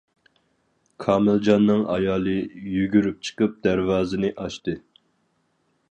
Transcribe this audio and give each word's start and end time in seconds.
كامىلجاننىڭ 1.03 1.83
ئايالى 1.97 2.35
يۈگۈرۈپ 2.79 3.21
چىقىپ 3.29 3.63
دەرۋازىنى 3.69 4.37
ئاچتى. 4.47 4.77